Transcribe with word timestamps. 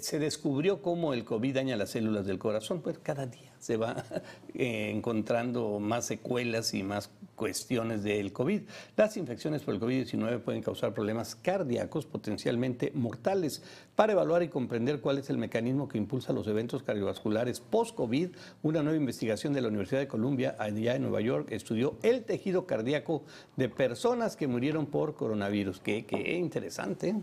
Se 0.00 0.18
descubrió 0.18 0.82
cómo 0.82 1.14
el 1.14 1.24
COVID 1.24 1.54
daña 1.54 1.76
las 1.76 1.90
células 1.90 2.26
del 2.26 2.38
corazón, 2.38 2.82
pues 2.82 2.98
cada 2.98 3.26
día 3.26 3.52
se 3.60 3.76
va 3.76 4.04
eh, 4.54 4.90
encontrando 4.90 5.78
más 5.78 6.06
secuelas 6.06 6.74
y 6.74 6.82
más 6.82 7.10
cuestiones 7.36 8.02
del 8.02 8.32
COVID. 8.32 8.62
Las 8.96 9.16
infecciones 9.16 9.62
por 9.62 9.74
el 9.74 9.80
COVID-19 9.80 10.40
pueden 10.40 10.62
causar 10.62 10.94
problemas 10.94 11.34
cardíacos 11.36 12.06
potencialmente 12.06 12.92
mortales. 12.94 13.62
Para 13.94 14.12
evaluar 14.12 14.42
y 14.42 14.48
comprender 14.48 15.00
cuál 15.00 15.18
es 15.18 15.30
el 15.30 15.38
mecanismo 15.38 15.88
que 15.88 15.98
impulsa 15.98 16.32
los 16.32 16.46
eventos 16.48 16.82
cardiovasculares 16.82 17.60
post-COVID, 17.60 18.30
una 18.62 18.82
nueva 18.82 18.98
investigación 18.98 19.52
de 19.52 19.60
la 19.60 19.68
Universidad 19.68 20.00
de 20.00 20.08
Columbia, 20.08 20.56
allá 20.58 20.96
en 20.96 21.02
Nueva 21.02 21.20
York, 21.20 21.48
estudió 21.50 21.96
el 22.02 22.24
tejido 22.24 22.66
cardíaco 22.66 23.22
de 23.56 23.68
personas 23.68 24.36
que 24.36 24.48
murieron 24.48 24.86
por 24.86 25.14
coronavirus. 25.14 25.80
Qué, 25.80 26.04
qué 26.04 26.34
interesante. 26.34 27.14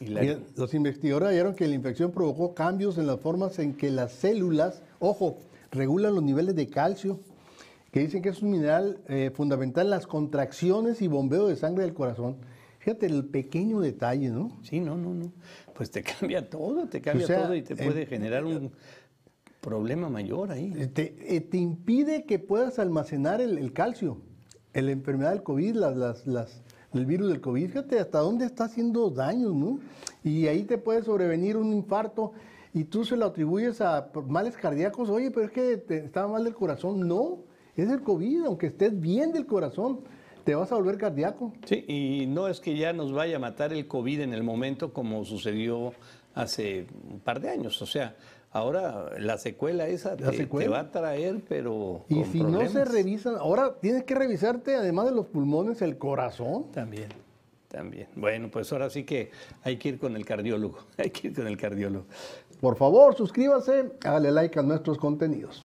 Los 0.00 0.74
investigadores 0.74 1.30
hallaron 1.30 1.54
que 1.54 1.66
la 1.66 1.74
infección 1.74 2.12
provocó 2.12 2.54
cambios 2.54 2.98
en 2.98 3.06
las 3.06 3.18
formas 3.20 3.58
en 3.58 3.74
que 3.74 3.90
las 3.90 4.12
células, 4.12 4.82
ojo, 5.00 5.38
regulan 5.72 6.14
los 6.14 6.22
niveles 6.22 6.54
de 6.54 6.68
calcio, 6.68 7.20
que 7.90 8.00
dicen 8.00 8.22
que 8.22 8.28
es 8.28 8.42
un 8.42 8.50
mineral 8.50 9.00
eh, 9.08 9.30
fundamental 9.34 9.86
en 9.86 9.90
las 9.90 10.06
contracciones 10.06 11.02
y 11.02 11.08
bombeo 11.08 11.48
de 11.48 11.56
sangre 11.56 11.84
del 11.84 11.94
corazón. 11.94 12.36
Fíjate 12.78 13.06
el 13.06 13.24
pequeño 13.24 13.80
detalle, 13.80 14.28
¿no? 14.28 14.56
Sí, 14.62 14.78
no, 14.78 14.96
no, 14.96 15.14
no. 15.14 15.32
Pues 15.74 15.90
te 15.90 16.02
cambia 16.20 16.48
todo, 16.48 16.86
te 16.86 17.00
cambia 17.00 17.26
todo 17.26 17.54
y 17.54 17.62
te 17.62 17.74
puede 17.74 18.06
generar 18.06 18.44
un 18.44 18.70
problema 19.60 20.08
mayor 20.08 20.52
ahí. 20.52 20.70
Te, 20.94 21.16
eh, 21.36 21.40
te 21.40 21.56
impide 21.56 22.24
que 22.24 22.38
puedas 22.38 22.78
almacenar 22.78 23.40
el, 23.40 23.58
el 23.58 23.72
calcio. 23.72 24.18
En 24.74 24.86
la 24.86 24.92
enfermedad 24.92 25.32
del 25.32 25.42
COVID, 25.42 25.74
las, 25.74 25.96
las, 25.96 26.26
las 26.26 26.62
el 26.94 27.06
virus 27.06 27.28
del 27.28 27.40
COVID, 27.40 27.68
fíjate 27.68 27.98
hasta 27.98 28.18
dónde 28.18 28.46
está 28.46 28.64
haciendo 28.64 29.10
daño, 29.10 29.50
¿no? 29.50 29.78
Y 30.24 30.46
ahí 30.46 30.64
te 30.64 30.78
puede 30.78 31.02
sobrevenir 31.02 31.56
un 31.56 31.72
infarto 31.72 32.32
y 32.72 32.84
tú 32.84 33.04
se 33.04 33.16
lo 33.16 33.26
atribuyes 33.26 33.80
a 33.80 34.10
males 34.26 34.56
cardíacos, 34.56 35.08
oye, 35.10 35.30
pero 35.30 35.46
es 35.46 35.52
que 35.52 35.76
te 35.76 35.98
estaba 35.98 36.28
mal 36.28 36.44
del 36.44 36.54
corazón, 36.54 37.06
no, 37.06 37.38
es 37.76 37.88
el 37.88 38.02
COVID, 38.02 38.44
aunque 38.44 38.68
estés 38.68 38.98
bien 38.98 39.32
del 39.32 39.46
corazón, 39.46 40.00
te 40.44 40.54
vas 40.54 40.72
a 40.72 40.76
volver 40.76 40.96
cardíaco. 40.96 41.52
Sí, 41.66 41.84
y 41.86 42.26
no 42.26 42.48
es 42.48 42.60
que 42.60 42.76
ya 42.76 42.92
nos 42.92 43.12
vaya 43.12 43.36
a 43.36 43.38
matar 43.38 43.72
el 43.72 43.86
COVID 43.86 44.20
en 44.20 44.32
el 44.32 44.42
momento 44.42 44.92
como 44.92 45.24
sucedió 45.24 45.92
hace 46.34 46.86
un 47.10 47.20
par 47.20 47.40
de 47.40 47.50
años, 47.50 47.80
o 47.82 47.86
sea, 47.86 48.16
Ahora 48.50 49.10
la 49.18 49.36
secuela 49.36 49.86
esa 49.88 50.16
te, 50.16 50.68
va 50.68 50.80
a 50.80 50.90
traer, 50.90 51.42
pero. 51.48 52.04
Y 52.08 52.24
si 52.24 52.42
no 52.42 52.66
se 52.68 52.84
revisan, 52.84 53.36
ahora 53.36 53.74
tienes 53.80 54.04
que 54.04 54.14
revisarte, 54.14 54.74
además 54.74 55.06
de 55.06 55.12
los 55.12 55.26
pulmones, 55.26 55.82
el 55.82 55.98
corazón. 55.98 56.72
También, 56.72 57.08
también. 57.68 58.08
Bueno, 58.16 58.50
pues 58.50 58.72
ahora 58.72 58.88
sí 58.88 59.04
que 59.04 59.30
hay 59.62 59.76
que 59.76 59.90
ir 59.90 59.98
con 59.98 60.16
el 60.16 60.24
cardiólogo. 60.24 60.78
Hay 60.96 61.10
que 61.10 61.28
ir 61.28 61.34
con 61.34 61.46
el 61.46 61.58
cardiólogo. 61.58 62.06
Por 62.60 62.76
favor, 62.76 63.14
suscríbase, 63.14 63.92
hágale 64.04 64.32
like 64.32 64.58
a 64.58 64.62
nuestros 64.62 64.98
contenidos. 64.98 65.56